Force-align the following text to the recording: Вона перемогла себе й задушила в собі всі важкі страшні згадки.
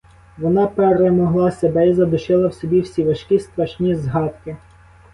Вона 0.37 0.67
перемогла 0.67 1.51
себе 1.51 1.89
й 1.89 1.93
задушила 1.93 2.47
в 2.47 2.53
собі 2.53 2.81
всі 2.81 3.03
важкі 3.03 3.39
страшні 3.39 3.95
згадки. 3.95 4.57